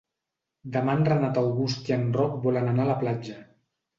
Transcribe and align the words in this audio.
Demà 0.77 0.95
en 0.99 1.03
Renat 1.09 1.37
August 1.41 1.91
i 1.91 1.95
en 1.97 2.07
Roc 2.17 2.39
volen 2.47 2.69
anar 2.73 2.87
a 2.89 2.91
la 2.93 2.99
platja. 3.05 3.37